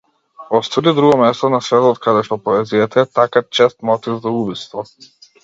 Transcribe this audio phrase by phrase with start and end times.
[0.51, 4.89] Постои ли друго место на светот кадешто поезијата е така чест мотив за убиство?